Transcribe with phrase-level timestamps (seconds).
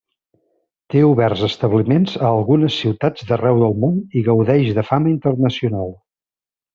[0.93, 5.93] Té oberts establiments a algunes ciutats d'arreu del món i gaudeix de fama internacional.